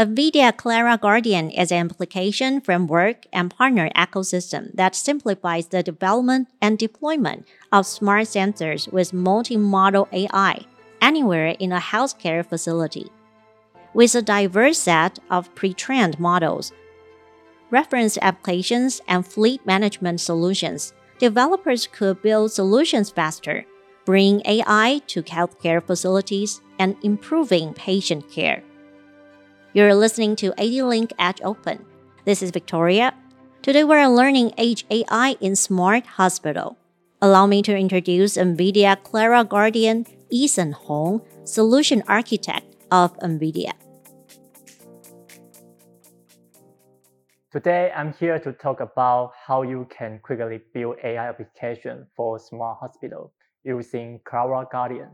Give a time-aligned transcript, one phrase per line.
[0.00, 6.78] NVIDIA Clara Guardian is an application, framework, and partner ecosystem that simplifies the development and
[6.78, 10.64] deployment of smart sensors with multi-model AI
[11.02, 13.12] anywhere in a healthcare facility.
[13.92, 16.72] With a diverse set of pre-trained models,
[17.70, 23.66] reference applications, and fleet management solutions, developers could build solutions faster,
[24.06, 28.62] bring AI to healthcare facilities, and improving patient care.
[29.72, 31.84] You're listening to ADLink Edge Open.
[32.24, 33.14] This is Victoria.
[33.62, 36.76] Today we're learning Edge AI in Smart Hospital.
[37.22, 43.70] Allow me to introduce NVIDIA Clara Guardian Eason Hong, Solution Architect of NVIDIA.
[47.52, 52.78] Today, I'm here to talk about how you can quickly build AI application for smart
[52.80, 55.10] hospital using Clara Guardian.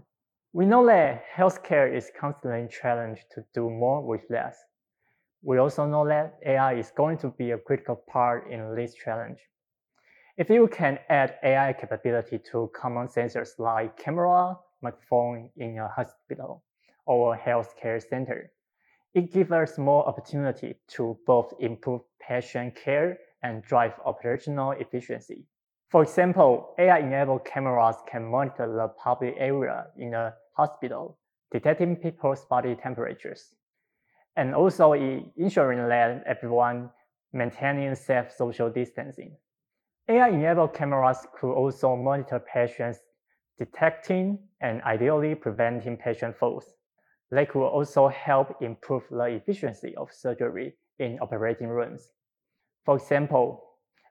[0.57, 4.57] We know that healthcare is constantly challenged to do more with less.
[5.43, 9.39] We also know that AI is going to be a critical part in this challenge.
[10.39, 16.65] If you can add AI capability to common sensors like camera, microphone in a hospital
[17.05, 18.51] or healthcare center,
[19.13, 25.45] it gives us more opportunity to both improve patient care and drive operational efficiency.
[25.89, 31.19] For example, AI-enabled cameras can monitor the public area in a hospital,
[31.53, 33.55] detecting people's body temperatures,
[34.37, 36.91] and also ensuring that everyone
[37.33, 39.37] maintaining safe social distancing.
[40.09, 42.99] AI-enabled cameras could also monitor patients,
[43.59, 46.75] detecting and ideally preventing patient falls.
[47.31, 52.11] They could also help improve the efficiency of surgery in operating rooms.
[52.85, 53.63] For example,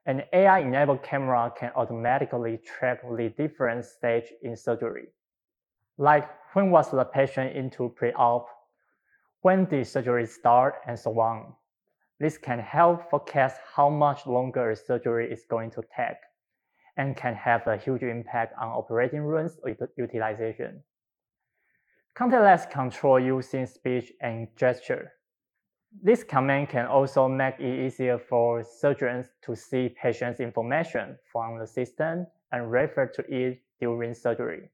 [0.06, 5.08] an AI-enabled camera can automatically track the different stage in surgery,
[5.98, 8.48] like when was the patient into pre-op,
[9.42, 11.54] when did surgery start, and so on.
[12.20, 16.18] This can help forecast how much longer a surgery is going to take
[16.98, 19.58] and can have a huge impact on operating rooms
[19.98, 20.82] utilization.
[22.16, 25.12] Contactless control using speech and gesture.
[26.04, 31.66] This command can also make it easier for surgeons to see patients' information from the
[31.66, 34.70] system and refer to it during surgery.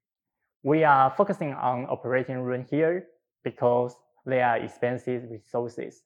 [0.64, 3.08] We are focusing on operating room here
[3.44, 3.96] because
[4.26, 6.04] they are expensive resources.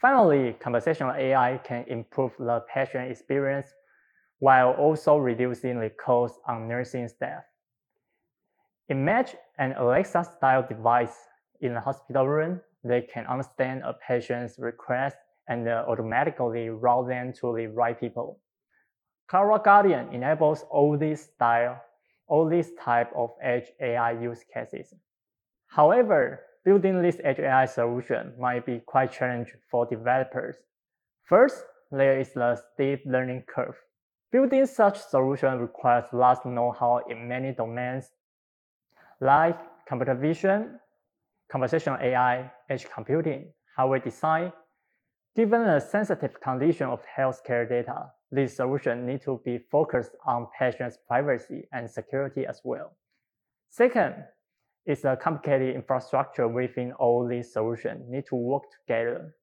[0.00, 3.72] Finally, conversational AI can improve the patient experience
[4.38, 7.42] while also reducing the cost on nursing staff.
[8.88, 11.16] Imagine an Alexa-style device
[11.60, 15.16] in a hospital room that can understand a patient's request
[15.48, 18.40] and uh, automatically route them to the right people.
[19.28, 21.80] Clara Guardian enables all these style
[22.28, 24.92] all these type of edge AI use cases.
[25.68, 30.56] However, building this edge AI solution might be quite challenging for developers.
[31.24, 33.76] First, there is the steep learning curve.
[34.32, 38.10] Building such solution requires large know-how in many domains
[39.20, 40.78] like computer vision,
[41.50, 44.52] conversational AI, edge computing, hardware design.
[45.34, 50.98] Given the sensitive condition of healthcare data, this solution need to be focused on patients'
[51.06, 52.96] privacy and security as well.
[53.68, 54.14] Second,
[54.86, 59.34] is a complicated infrastructure within all these solutions need to work together.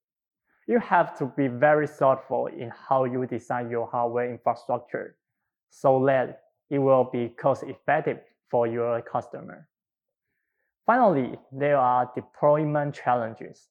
[0.67, 5.17] You have to be very thoughtful in how you design your hardware infrastructure
[5.69, 9.67] so that it will be cost-effective for your customer.
[10.85, 13.69] Finally, there are deployment challenges.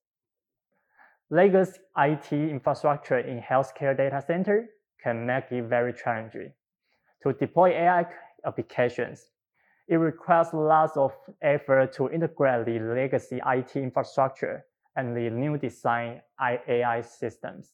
[1.31, 4.69] Legacy IT infrastructure in healthcare data center
[5.03, 6.53] can make it very challenging.
[7.23, 8.07] To deploy AI
[8.47, 9.29] applications,
[9.89, 11.13] it requires lots of
[11.43, 14.65] effort to integrate the legacy IT infrastructure
[14.97, 17.73] and the new design AI systems.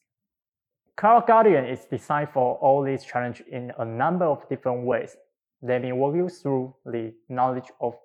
[0.97, 5.15] Clara Guardian is designed for all these challenges in a number of different ways.
[5.61, 7.95] Let me walk you through the knowledge of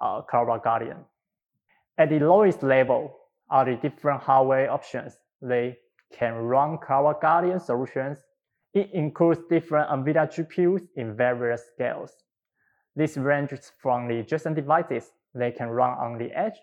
[0.00, 0.98] uh, Clara Guardian.
[1.98, 3.16] At the lowest level
[3.50, 5.18] are the different hardware options.
[5.40, 5.78] They
[6.12, 8.18] can run Clara Guardian solutions
[8.76, 12.12] it includes different NVIDIA GPUs in various scales.
[12.94, 16.58] This ranges from the Jetson devices they can run on the edge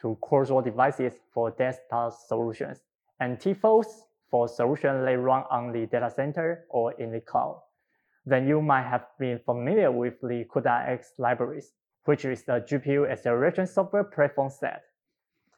[0.00, 2.78] to Cursor devices for desktop solutions,
[3.18, 3.86] and T4s
[4.30, 7.60] for solutions they run on the data center or in the cloud.
[8.24, 11.72] Then you might have been familiar with the CUDA-X libraries,
[12.06, 14.82] which is the GPU acceleration software platform set.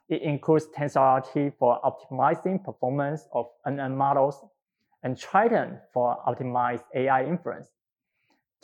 [0.08, 4.42] It includes TensorRT for optimizing performance of NN models
[5.02, 7.68] and Triton for optimized AI inference.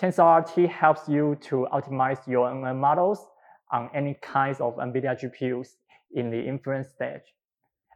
[0.00, 3.28] TensorRT helps you to optimize your NN models
[3.70, 5.76] on any kinds of NVIDIA GPUs
[6.12, 7.34] in the inference stage.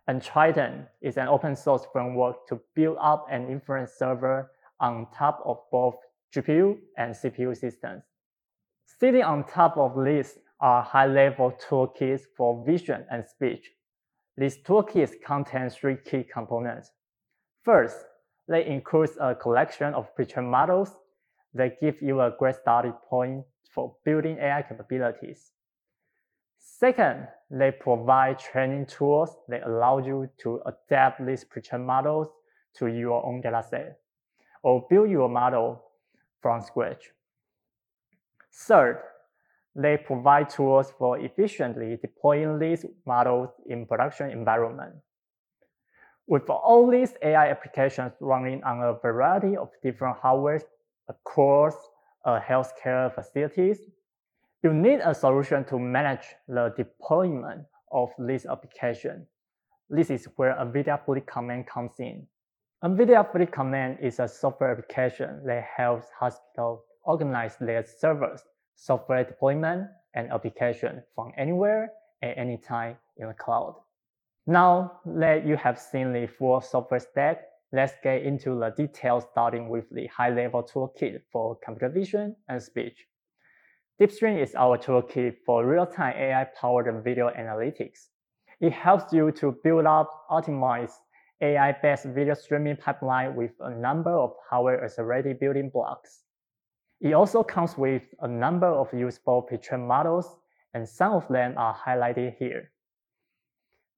[0.06, 4.50] And Triton is an open source framework to build up an inference server
[4.81, 5.96] on top of both
[6.35, 8.02] GPU and CPU systems.
[9.00, 13.71] Sitting on top of this are high-level toolkits for vision and speech.
[14.37, 16.91] These toolkits contain three key components.
[17.62, 17.97] First,
[18.49, 20.91] they include a collection of pre-trained models
[21.55, 25.53] that give you a great starting point for building AI capabilities.
[26.59, 32.27] Second, they provide training tools that allow you to adapt these pre-trained models
[32.79, 33.95] to your own dataset
[34.65, 35.85] or build your model
[36.43, 37.12] from scratch.
[38.66, 39.00] Third,
[39.76, 44.94] they provide tools for efficiently deploying these models in production environment.
[46.26, 50.60] With all these AI applications running on a variety of different hardware
[51.08, 51.75] across
[52.25, 53.78] uh, healthcare facilities,
[54.64, 59.26] you need a solution to manage the deployment of this application.
[59.88, 62.26] This is where NVIDIA Fleet Command comes in.
[62.84, 68.43] NVIDIA Fleet Command is a software application that helps hospitals organize their servers,
[68.76, 71.90] software deployment, and application from anywhere
[72.22, 73.75] at any time in the cloud.
[74.46, 77.38] Now that you have seen the full software stack,
[77.72, 83.06] let's get into the details starting with the high-level toolkit for computer vision and speech.
[84.00, 88.08] DeepStream is our toolkit for real-time AI-powered video analytics.
[88.61, 90.93] It helps you to build up, optimize
[91.40, 96.25] AI-based video streaming pipeline with a number of hardware as-ready building blocks.
[97.00, 100.37] It also comes with a number of useful picture models,
[100.75, 102.73] and some of them are highlighted here.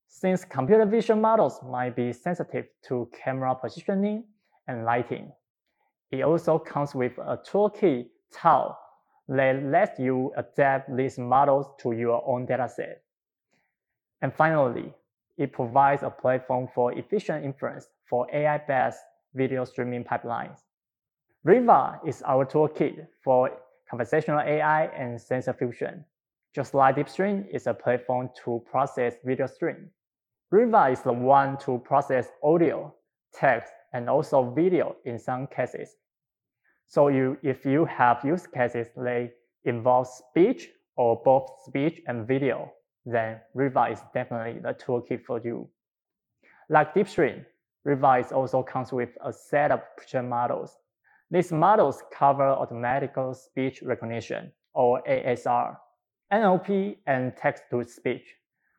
[0.07, 4.25] Since computer vision models might be sensitive to camera positioning
[4.69, 5.33] and lighting,
[6.11, 8.77] it also comes with a toolkit TAO
[9.29, 12.97] that lets you adapt these models to your own dataset.
[14.21, 14.93] And finally,
[15.39, 18.99] it provides a platform for efficient inference for AI-based
[19.35, 20.59] video streaming pipelines.
[21.43, 23.51] Riva is our toolkit for
[23.89, 26.05] conversational AI and sensor fusion.
[26.55, 29.89] Just like DeepStream is a platform to process video stream.
[30.51, 32.95] Riva is the one to process audio,
[33.33, 35.97] text, and also video in some cases.
[36.87, 39.31] So you, if you have use cases that
[39.65, 42.71] involve speech or both speech and video,
[43.07, 45.71] then Riva is definitely the toolkit for you.
[46.69, 47.47] Like DeepStream,
[47.85, 50.77] Riva also comes with a set of picture models.
[51.33, 55.77] These models cover automatic speech recognition, or ASR,
[56.33, 58.35] NLP, and text-to-speech,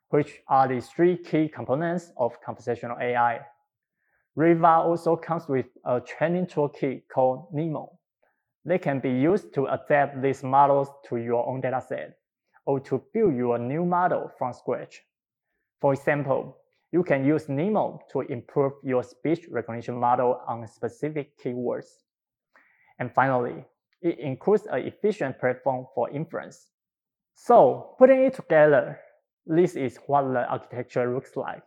[0.09, 3.39] which are the three key components of conversational AI.
[4.35, 7.87] Riva also comes with a training toolkit called NeMo.
[8.65, 12.11] They can be used to adapt these models to your own dataset
[12.65, 15.01] or to build your new model from scratch.
[15.79, 16.57] For example,
[16.91, 21.87] you can use NeMo to improve your speech recognition model on specific keywords.
[23.01, 23.65] And finally,
[24.01, 26.67] it includes an efficient platform for inference.
[27.33, 29.01] So putting it together,
[29.45, 31.63] this is what the architecture looks like.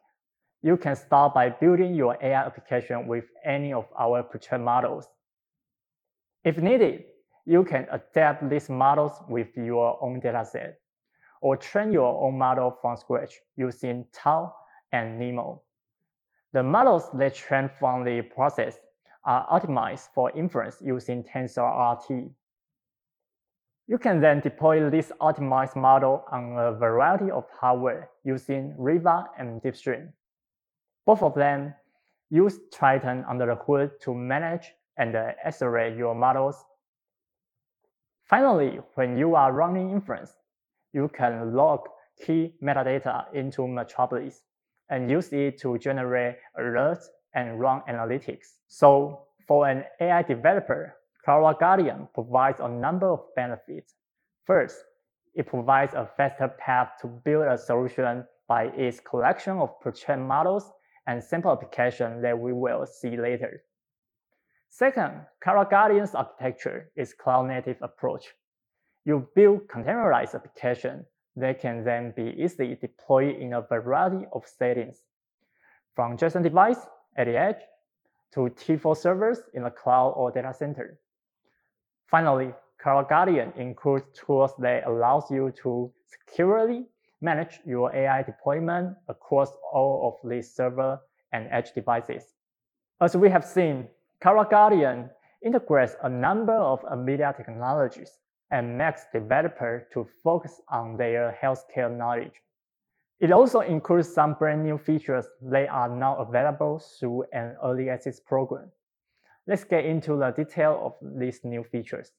[0.63, 5.09] You can start by building your AI application with any of our pre-trained models
[6.45, 7.05] if needed,
[7.47, 10.75] you can adapt these models with your own dataset
[11.41, 14.55] or train your own model from scratch using TAO
[14.93, 15.61] and NeMo.
[16.53, 18.79] The models that train from the process
[19.25, 22.31] are optimized for inference using TensorRT.
[23.87, 29.61] You can then deploy this optimized model on a variety of hardware using Riva and
[29.63, 30.09] DeepStream.
[31.07, 31.75] Both of them
[32.31, 36.65] use Triton under the hood to manage and accelerate your models.
[38.25, 40.33] Finally, when you are running inference,
[40.93, 41.81] you can log
[42.25, 44.43] key metadata into Metropolis
[44.89, 48.47] and use it to generate alerts and run analytics.
[48.69, 53.95] So for an AI developer, Clara Guardian provides a number of benefits.
[54.45, 54.77] First,
[55.35, 60.71] it provides a faster path to build a solution by its collection of pre-trained models
[61.07, 63.63] and sample application that we will see later.
[64.69, 68.35] Second, Clara Guardian's architecture is cloud-native approach.
[69.05, 71.05] You build containerized application
[71.37, 75.03] that can then be easily deployed in a variety of settings,
[75.95, 76.79] from Jetson device
[77.17, 77.63] at the edge
[78.35, 80.99] to T4 servers in the cloud or data center.
[82.07, 86.87] Finally, Clara Guardian includes tools that allows you to securely
[87.21, 91.01] manage your AI deployment across all of these server
[91.33, 92.35] and edge devices.
[93.01, 93.89] As we have seen,
[94.21, 95.11] Clara Guardian
[95.43, 98.19] integrates a number of NVIDIA technologies
[98.51, 102.44] and makes developers to focus on their healthcare knowledge.
[103.25, 108.21] It also includes some brand new features that are now available through an early access
[108.21, 108.71] program.
[109.47, 112.13] Let's get into the detail of these new features.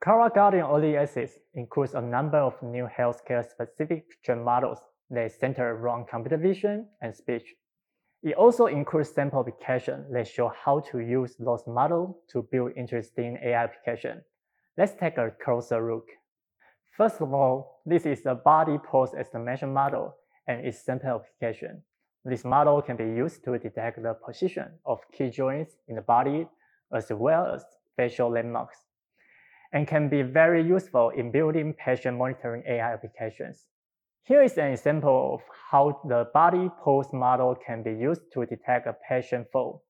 [0.00, 4.78] Clara Guardian Early Access includes a number of new healthcare specific picture models
[5.10, 7.54] that center around computer vision and speech.
[8.22, 13.36] It also includes sample applications that show how to use those models to build interesting
[13.44, 14.24] AI applications.
[14.78, 16.08] Let's take a closer look.
[16.96, 20.14] First of all, this is a body pose estimation model
[20.46, 21.82] and its sample application.
[22.24, 26.46] This model can be used to detect the position of key joints in the body
[26.92, 27.64] as well as
[27.96, 28.78] facial landmarks
[29.72, 33.66] and can be very useful in building patient monitoring AI applications.
[34.22, 38.86] Here is an example of how the body pose model can be used to detect
[38.86, 39.82] a patient fall.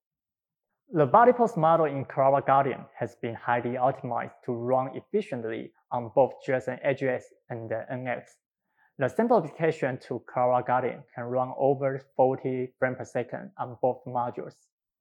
[0.95, 6.09] The body pose model in Clara Guardian has been highly optimized to run efficiently on
[6.15, 8.23] both Jetson AGX and NX.
[8.97, 14.05] The sample application to Clara Guardian can run over 40 frames per second on both
[14.07, 14.55] modules.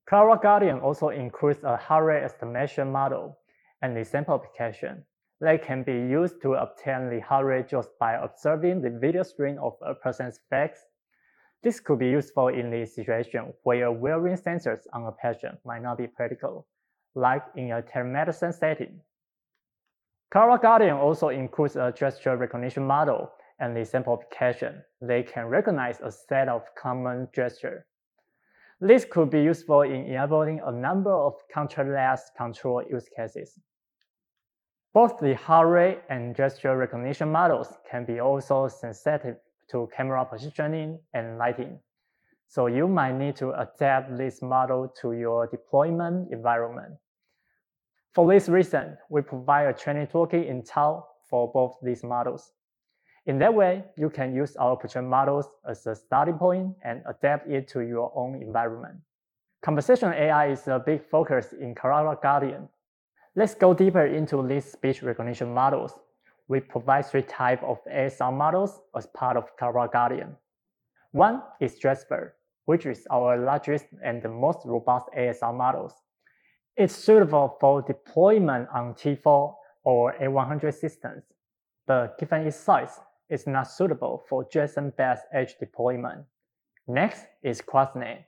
[0.08, 3.38] Clara Guardian also includes a heart rate estimation model
[3.80, 5.04] and the sample application
[5.40, 9.58] they can be used to obtain the heart rate just by observing the video stream
[9.60, 10.86] of a person's face.
[11.64, 15.96] This could be useful in the situation where wearing sensors on a patient might not
[15.96, 16.66] be practical,
[17.14, 19.00] like in a telemedicine setting.
[20.30, 23.30] Clara Guardian also includes a gesture recognition model
[23.60, 24.82] and the sample application.
[25.00, 27.84] They can recognize a set of common gestures.
[28.78, 33.58] This could be useful in enabling a number of contactless control use cases.
[34.92, 39.36] Both the heart rate and gesture recognition models can be also sensitive
[39.70, 41.78] to camera positioning and lighting.
[42.48, 46.94] So you might need to adapt this model to your deployment environment.
[48.12, 52.52] For this reason, we provide a training toolkit in TAO for both these models.
[53.26, 57.48] In that way, you can use our project models as a starting point and adapt
[57.50, 58.96] it to your own environment.
[59.62, 62.68] Conversational AI is a big focus in Clara Guardian
[63.36, 65.98] Let's go deeper into these speech recognition models.
[66.48, 70.36] We provide three types of ASR models as part of Clara Guardian.
[71.12, 72.36] One is Jasper,
[72.66, 75.94] which is our largest and the most robust ASR models.
[76.76, 81.22] It's suitable for deployment on T4 or A100 systems,
[81.86, 86.24] but given its size, it's not suitable for Jetson-based edge deployment.
[86.86, 88.24] Next is QuartzNet,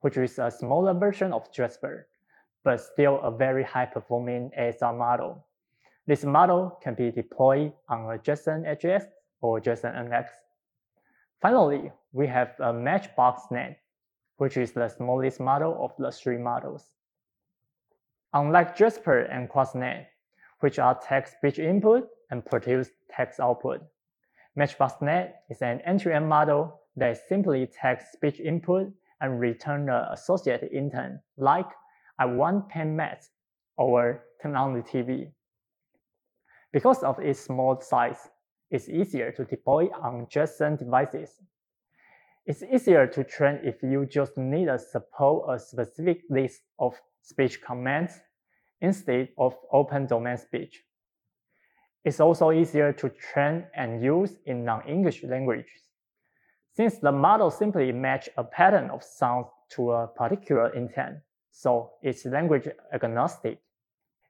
[0.00, 2.08] which is a smaller version of Jasper
[2.64, 5.44] but still a very high-performing ASR model.
[6.06, 9.04] This model can be deployed on a Jetson AGX
[9.40, 10.26] or Jetson NX.
[11.40, 13.76] Finally, we have a MatchboxNet,
[14.38, 16.90] which is the smallest model of the three models.
[18.34, 20.06] Unlike Jasper and QuartzNet,
[20.60, 23.82] which are text speech input and produce text output,
[24.58, 31.20] MatchboxNet is an end-to-end model that simply takes speech input and return the associated intent,
[31.36, 31.70] like
[32.18, 33.30] I want 10 Mets
[33.76, 35.30] or turn on the TV.
[36.72, 38.28] Because of its small size,
[38.70, 41.40] it's easier to deploy on Jetson devices.
[42.46, 47.60] It's easier to train if you just need to support a specific list of speech
[47.62, 48.20] commands
[48.80, 50.82] instead of open domain speech.
[52.04, 55.70] It's also easier to train and use in non-English languages,
[56.72, 61.18] since the model simply match a pattern of sounds to a particular intent
[61.52, 63.60] so it's language agnostic.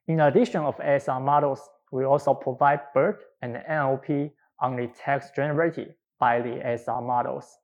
[0.08, 1.60] In addition of ASR models,
[1.92, 7.58] we also provide BERT and NLP on the text generated by the ASR models.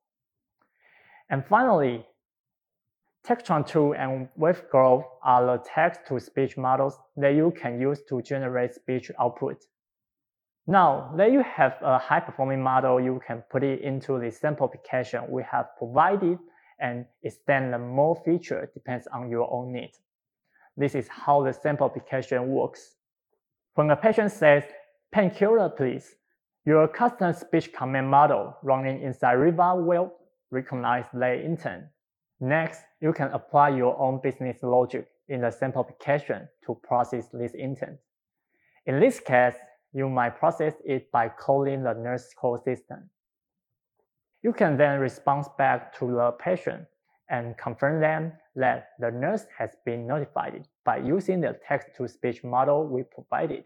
[1.29, 2.05] And finally,
[3.25, 9.11] Tacotron 2 and WaveGlow are the text-to-speech models that you can use to generate speech
[9.19, 9.65] output.
[10.67, 15.23] Now that you have a high-performing model, you can put it into the sample application
[15.29, 16.37] we have provided
[16.79, 19.99] and extend the more feature depends on your own needs.
[20.77, 22.95] This is how the sample application works.
[23.75, 24.63] When a patient says,
[25.11, 26.15] painkiller please,
[26.65, 30.13] your custom speech command model running inside Riva will
[30.51, 31.85] recognize their intent.
[32.39, 37.53] Next, you can apply your own business logic in the sample application to process this
[37.53, 37.97] intent.
[38.85, 39.55] In this case,
[39.93, 43.09] you might process it by calling the nurse call system.
[44.41, 46.85] You can then respond back to the patient
[47.29, 53.03] and confirm them that the nurse has been notified by using the text-to-speech model we
[53.03, 53.63] provided.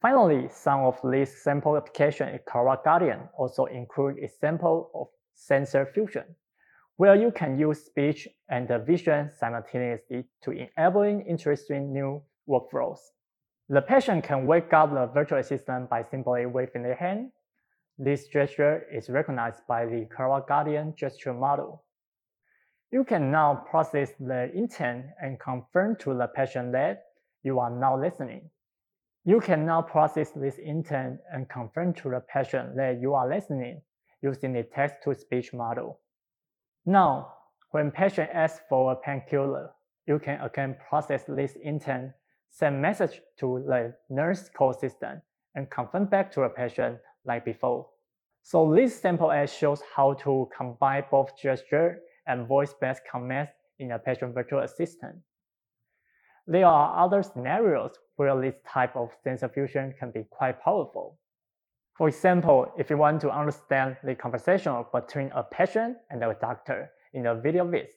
[0.00, 6.24] Finally, some of these sample applications in Clara Guardian also include example of sensor fusion,
[6.96, 12.98] where you can use speech and the vision simultaneously to enabling interesting new workflows.
[13.68, 17.30] The patient can wake up the virtual assistant by simply waving their hand
[17.98, 21.84] This gesture is recognized by the Clara Guardian gesture model.
[22.92, 27.04] You can now process the intent and confirm to the patient that
[27.42, 28.50] you are now listening.
[29.24, 33.80] You can now process this intent and confirm to the patient that you are listening
[34.20, 36.00] using the text-to-speech model.
[36.84, 37.32] Now,
[37.70, 39.70] when patient asks for a painkiller,
[40.06, 42.10] you can again process this intent,
[42.50, 45.22] send message to the nurse call system,
[45.54, 47.88] and confirm back to the patient like before.
[48.42, 53.98] So this sample ad shows how to combine both gesture and voice-based commands in a
[53.98, 55.16] patient virtual assistant.
[56.46, 61.18] There are other scenarios where this type of sensor fusion can be quite powerful.
[61.96, 66.90] For example, if you want to understand the conversation between a patient and a doctor
[67.12, 67.90] in a video viz,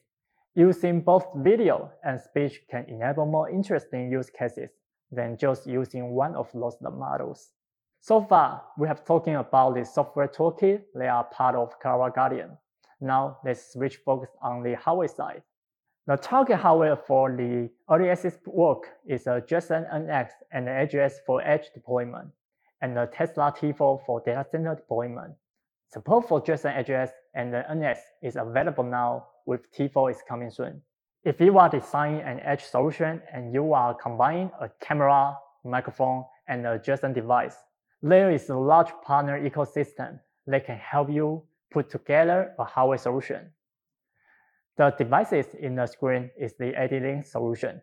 [0.54, 4.70] using both video and speech can enable more interesting use cases
[5.10, 7.50] than just using one of those models.
[8.00, 12.56] So far, we have talking about the software toolkit that are part of Clara Guardian.
[13.00, 15.42] Now let's switch focus on the hardware side.
[16.06, 20.70] The target hardware for the early access work is uh, a Jetson NX and the
[20.70, 22.28] AGX for edge deployment,
[22.80, 25.34] and the Tesla T4 for data center deployment.
[25.92, 30.80] Support for Jetson AGX and the NX is available now with T4 is coming soon.
[31.24, 36.64] If you are designing an edge solution and you are combining a camera, microphone, and
[36.64, 37.56] uh, a Jetson device,
[38.00, 43.52] there is a large partner ecosystem that can help you put together a hardware solution.
[44.76, 47.80] The devices in the screen is the AD-Link solution.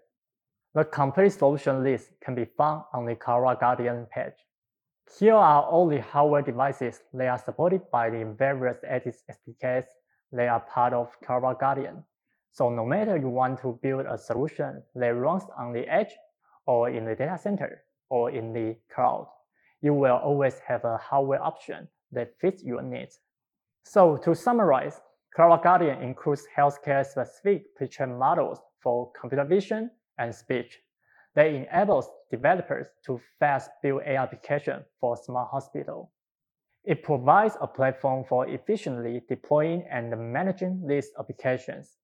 [0.75, 4.33] The complete solution list can be found on the Clara Guardian page.
[5.19, 9.85] Here are all the hardware devices that are supported by the various ADIS SDKs
[10.31, 12.03] that are part of Clara Guardian.
[12.51, 16.13] So no matter you want to build a solution that runs on the edge
[16.65, 19.27] or in the data center or in the cloud,
[19.81, 23.19] you will always have a hardware option that fits your needs.
[23.83, 25.01] So to summarize,
[25.35, 30.79] Clara Guardian includes healthcare-specific picture models for computer vision and speech
[31.35, 36.11] that enables developers to fast build AI applications for smart hospital.
[36.83, 41.98] It provides a platform for efficiently deploying and managing these applications.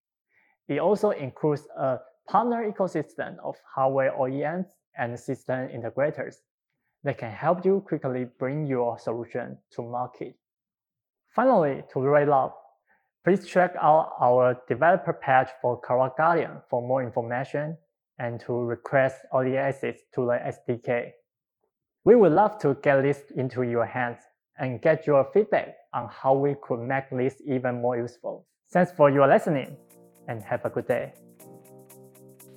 [0.68, 6.36] It also includes a partner ecosystem of hardware OEMs and system integrators
[7.04, 10.39] that can help you quickly bring your solution to market.
[11.36, 12.62] Finally, to wrap up,
[13.24, 17.78] please check out our developer page for Clara Guardian for more information
[18.18, 21.12] and to request early access to the SDK.
[22.04, 24.18] We would love to get this into your hands
[24.58, 28.46] and get your feedback on how we could make this even more useful.
[28.72, 29.78] Thanks for your listening
[30.28, 31.14] and have a good day.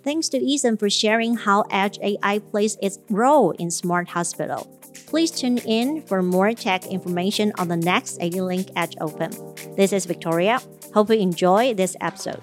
[0.03, 4.82] Thanks to Eason for sharing how Edge AI plays its role in Smart Hospital.
[5.07, 9.31] Please tune in for more tech information on the next AD-Link Edge Open.
[9.77, 10.61] This is Victoria.
[10.95, 12.41] Hope you enjoy this episode.